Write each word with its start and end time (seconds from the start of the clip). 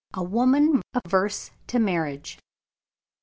A 0.15 0.23
WOMAN 0.23 0.81
AVERSE 0.95 1.51
TO 1.67 1.77
MARRIAGE. 1.77 2.39